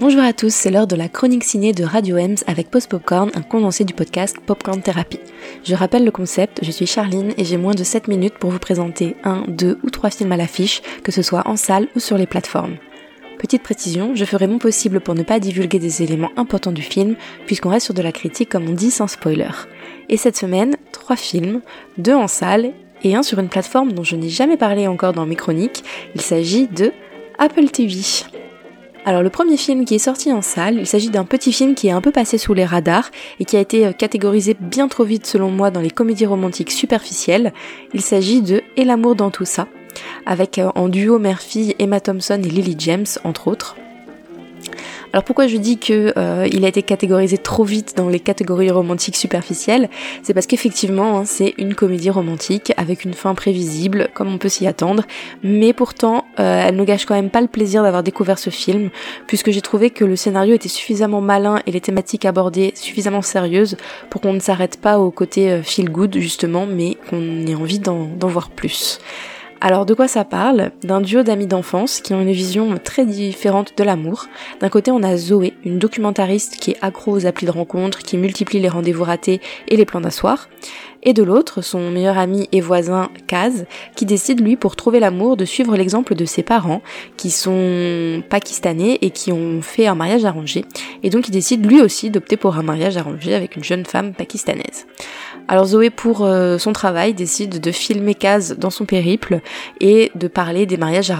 [0.00, 3.30] Bonjour à tous, c'est l'heure de la chronique ciné de Radio Ems avec Post Popcorn,
[3.34, 5.18] un condensé du podcast Popcorn Therapy.
[5.64, 8.58] Je rappelle le concept, je suis Charline et j'ai moins de 7 minutes pour vous
[8.58, 12.18] présenter un, deux ou trois films à l'affiche, que ce soit en salle ou sur
[12.18, 12.76] les plateformes.
[13.38, 17.16] Petite précision, je ferai mon possible pour ne pas divulguer des éléments importants du film,
[17.46, 19.50] puisqu'on reste sur de la critique comme on dit sans spoiler.
[20.08, 21.60] Et cette semaine, trois films,
[21.98, 22.72] deux en salle
[23.02, 25.84] et un sur une plateforme dont je n'ai jamais parlé encore dans mes chroniques.
[26.14, 26.92] Il s'agit de
[27.38, 28.24] Apple TV.
[29.06, 31.86] Alors le premier film qui est sorti en salle, il s'agit d'un petit film qui
[31.86, 35.04] est un peu passé sous les radars et qui a été euh, catégorisé bien trop
[35.04, 37.52] vite selon moi dans les comédies romantiques superficielles.
[37.94, 39.68] Il s'agit de Et l'amour dans tout ça,
[40.26, 43.76] avec euh, en duo mère-fille Emma Thompson et Lily James entre autres.
[45.16, 48.70] Alors pourquoi je dis que euh, il a été catégorisé trop vite dans les catégories
[48.70, 49.88] romantiques superficielles?
[50.22, 54.50] C'est parce qu'effectivement, hein, c'est une comédie romantique avec une fin prévisible, comme on peut
[54.50, 55.04] s'y attendre,
[55.42, 58.90] mais pourtant, euh, elle ne gâche quand même pas le plaisir d'avoir découvert ce film,
[59.26, 63.78] puisque j'ai trouvé que le scénario était suffisamment malin et les thématiques abordées suffisamment sérieuses
[64.10, 67.78] pour qu'on ne s'arrête pas au côté euh, feel good justement, mais qu'on ait envie
[67.78, 69.00] d'en voir plus.
[69.60, 70.70] Alors de quoi ça parle?
[70.82, 74.26] D'un duo d'amis d'enfance qui ont une vision très différente de l'amour.
[74.60, 78.18] D'un côté on a Zoé, une documentariste qui est accro aux applis de rencontre, qui
[78.18, 80.48] multiplie les rendez-vous ratés et les plans d'asseoir.
[81.08, 85.36] Et de l'autre, son meilleur ami et voisin Kaz, qui décide lui pour trouver l'amour
[85.36, 86.82] de suivre l'exemple de ses parents,
[87.16, 90.64] qui sont pakistanais et qui ont fait un mariage arrangé.
[91.04, 94.14] Et donc il décide lui aussi d'opter pour un mariage arrangé avec une jeune femme
[94.14, 94.88] pakistanaise.
[95.46, 99.40] Alors Zoé, pour euh, son travail, décide de filmer Kaz dans son périple
[99.80, 101.12] et de parler des mariages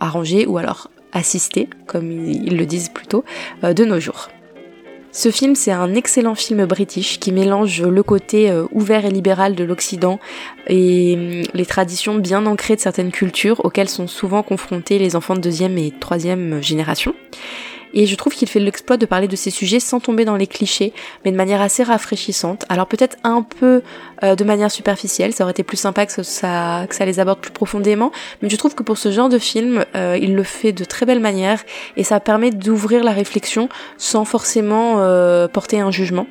[0.00, 3.22] arrangés ou alors assistés, comme ils le disent plutôt,
[3.64, 4.28] euh, de nos jours.
[5.16, 9.54] Ce film, c'est un excellent film british qui mélange le côté euh, ouvert et libéral
[9.54, 10.20] de l'Occident
[10.66, 15.34] et hum, les traditions bien ancrées de certaines cultures auxquelles sont souvent confrontés les enfants
[15.34, 17.14] de deuxième et troisième génération.
[17.94, 20.46] Et je trouve qu'il fait l'exploit de parler de ces sujets sans tomber dans les
[20.46, 20.92] clichés,
[21.24, 22.64] mais de manière assez rafraîchissante.
[22.68, 23.82] Alors peut-être un peu
[24.22, 28.12] euh, de manière superficielle, ça aurait été plus sympa que ça, les aborde plus profondément,
[28.42, 31.06] mais je trouve que pour ce genre de film, euh, il le fait de très
[31.06, 31.62] belle manière
[31.96, 33.68] et ça permet d'ouvrir la réflexion
[33.98, 36.26] sans forcément euh, porter un jugement.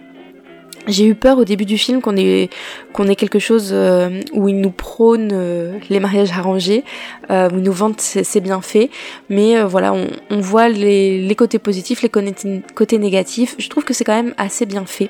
[0.88, 2.50] J'ai eu peur au début du film qu'on ait
[2.94, 6.84] qu'on ait quelque chose euh, où il nous prône euh, les mariages arrangés,
[7.29, 8.90] euh, où il nous vante ses, bienfaits,
[9.29, 13.56] mais voilà, on, on voit les, les, côtés positifs, les côtés négatifs.
[13.57, 15.09] Je trouve que c'est quand même assez bien fait.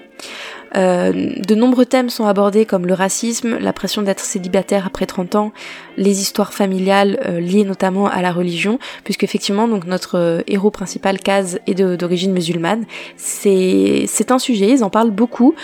[0.75, 5.36] Euh, de nombreux thèmes sont abordés comme le racisme, la pression d'être célibataire après 30
[5.36, 5.52] ans,
[5.97, 10.72] les histoires familiales euh, liées notamment à la religion, puisque effectivement donc notre euh, héros
[10.72, 12.85] principal Kaz est d'origine musulmane.
[13.16, 15.56] C'est un sujet, ils en parlent beaucoup,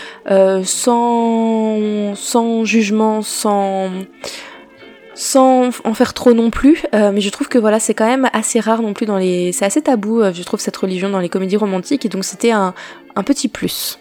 [0.63, 3.89] sans sans jugement, sans
[5.13, 8.59] sans en faire trop non plus, mais je trouve que voilà c'est quand même assez
[8.59, 11.57] rare non plus dans les, c'est assez tabou je trouve cette religion dans les comédies
[11.57, 12.73] romantiques et donc c'était un,
[13.15, 14.00] un petit plus.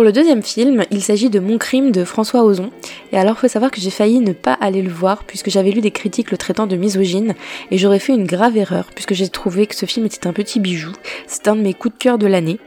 [0.00, 2.70] Pour le deuxième film, il s'agit de Mon crime de François Ozon.
[3.12, 5.82] Et alors, faut savoir que j'ai failli ne pas aller le voir puisque j'avais lu
[5.82, 7.34] des critiques le traitant de misogyne
[7.70, 10.58] et j'aurais fait une grave erreur puisque j'ai trouvé que ce film était un petit
[10.58, 10.92] bijou.
[11.26, 12.58] C'est un de mes coups de cœur de l'année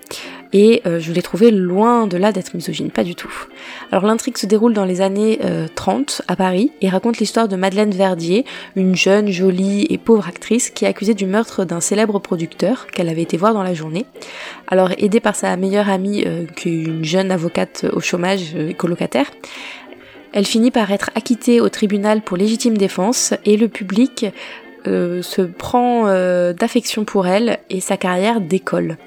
[0.53, 3.33] et euh, je l'ai trouvé loin de là d'être misogyne, pas du tout.
[3.91, 5.39] Alors l'intrigue se déroule dans les années
[5.75, 10.27] 30 euh, à Paris et raconte l'histoire de Madeleine Verdier, une jeune, jolie et pauvre
[10.27, 13.73] actrice qui est accusée du meurtre d'un célèbre producteur qu'elle avait été voir dans la
[13.73, 14.05] journée.
[14.67, 19.31] Alors aidée par sa meilleure amie, euh, qu'une jeune avocate au chômage et colocataire,
[20.33, 24.25] elle finit par être acquittée au tribunal pour légitime défense et le public
[24.85, 26.05] se prend
[26.53, 28.97] d'affection pour elle et sa carrière décolle.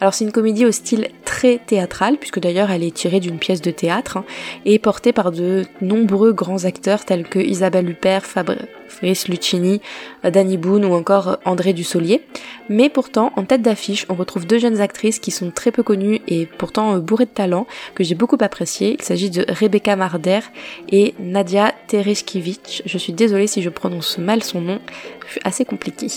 [0.00, 3.62] Alors c'est une comédie au style très théâtral, puisque d'ailleurs elle est tirée d'une pièce
[3.62, 4.24] de théâtre, hein,
[4.64, 9.80] et portée par de nombreux grands acteurs tels que Isabelle Huppert, Fabrice Lucchini,
[10.24, 12.22] euh, Danny Boone ou encore André Dussolier.
[12.68, 16.20] Mais pourtant, en tête d'affiche, on retrouve deux jeunes actrices qui sont très peu connues
[16.26, 18.96] et pourtant euh, bourrées de talent, que j'ai beaucoup apprécié.
[18.98, 20.40] Il s'agit de Rebecca Marder
[20.90, 22.82] et Nadia Tereshkiewicz.
[22.84, 24.80] Je suis désolée si je prononce mal son nom,
[25.32, 26.08] c'est assez compliqué.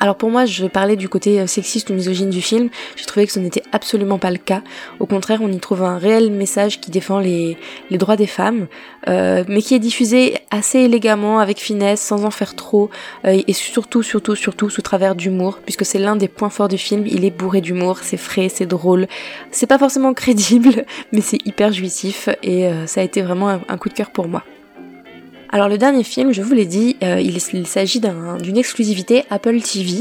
[0.00, 3.26] Alors pour moi, je parlais du côté euh, sexiste ou misogyne du film, j'ai trouvé
[3.26, 4.62] que ce n'était absolument pas le cas.
[5.00, 7.56] Au contraire, on y trouve un réel message qui défend les,
[7.90, 8.68] droits des femmes,
[9.08, 12.90] euh, mais qui est diffusé assez élégamment, avec finesse, sans en faire trop,
[13.24, 16.78] euh, et surtout, surtout, surtout sous travers d'humour, puisque c'est l'un des points forts du
[16.78, 19.08] film, il est bourré d'humour, c'est frais, c'est drôle,
[19.50, 23.88] c'est pas forcément crédible, mais c'est hyper jouissif, et ça a été vraiment un coup
[23.88, 24.44] de cœur pour moi.
[25.50, 30.00] Alors le dernier film, je vous l'ai dit, euh, il, s'agit d'une exclusivité Apple TV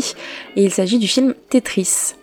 [0.57, 2.15] et il s'agit du film Tetris.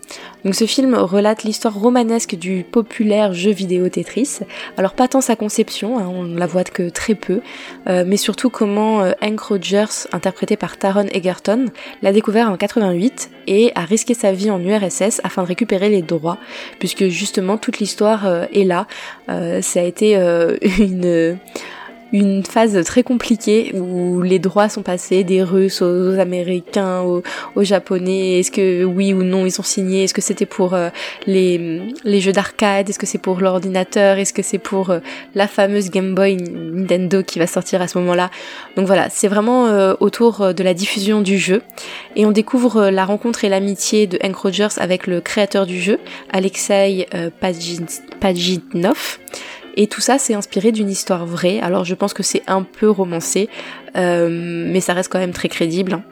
[0.45, 4.41] Donc ce film relate l'histoire romanesque du populaire jeu vidéo Tetris.
[4.77, 7.41] Alors pas tant sa conception, hein, on la voit que très peu,
[7.89, 11.71] euh, mais surtout comment euh, Hank Rogers, interprété par Taron Egerton,
[12.03, 16.03] l'a découvert en 88 et a risqué sa vie en URSS afin de récupérer les
[16.03, 16.37] droits,
[16.79, 18.87] puisque justement toute l'histoire est là.
[19.29, 20.15] ça a été
[20.79, 21.39] une
[22.13, 27.23] une phase très compliquée où les droits sont passés des Russes aux Américains, aux,
[27.65, 28.41] Japonais.
[28.41, 30.91] Est-ce que oui ou non ils sont signés Est-ce que c'était pour euh,
[31.27, 32.89] les, jeux d'arcade?
[32.89, 34.19] Est-ce que c'est pour l'ordinateur?
[34.19, 35.01] Est-ce que c'est pour euh,
[35.35, 38.31] la fameuse Game Boy Nintendo qui va sortir à ce moment-là?
[38.77, 41.63] Donc voilà, c'est vraiment euh, autour de la diffusion du jeu.
[42.17, 45.99] Et on découvre la rencontre et l'amitié de Hank Rogers avec le créateur du jeu,
[46.33, 47.09] Alexei
[48.21, 49.19] Pajitnov.
[49.75, 51.61] Et tout ça, c'est inspiré d'une histoire vraie.
[51.61, 53.49] Alors je pense que c'est un peu romancé,
[53.97, 56.03] euh, mais ça reste quand même très crédible.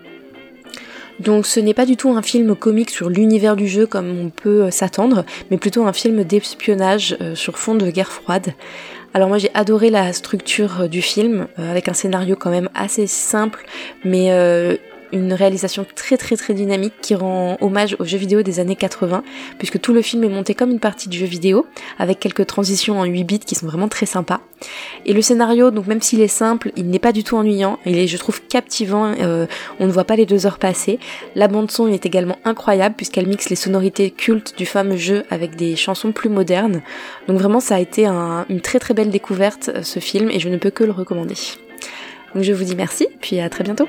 [1.21, 4.31] Donc ce n'est pas du tout un film comique sur l'univers du jeu comme on
[4.31, 8.55] peut euh, s'attendre, mais plutôt un film d'espionnage euh, sur fond de guerre froide.
[9.15, 13.67] Alors moi j'ai adoré la structure du film, avec un scénario quand même assez simple,
[14.05, 14.31] mais
[15.13, 19.23] une réalisation très très très dynamique qui rend hommage aux jeux vidéo des années 80,
[19.59, 21.67] puisque tout le film est monté comme une partie de jeu vidéo,
[21.99, 24.41] avec quelques transitions en 8 bits qui sont vraiment très sympas.
[25.07, 27.99] Et le scénario, donc même s'il est simple, il n'est pas du tout ennuyant, il
[27.99, 29.47] est je trouve captivant, euh,
[29.81, 30.99] on ne voit pas les deux heures passer.
[31.35, 35.57] La bande son est également incroyable, puisqu'elle mixe les sonorités cultes du fameux jeu avec
[35.57, 36.83] des chansons plus modernes.
[37.29, 40.57] Donc vraiment ça a été une très très belle découverte ce film, et je ne
[40.57, 41.35] peux que le recommander.
[42.35, 43.89] Donc je vous dis merci, puis à très bientôt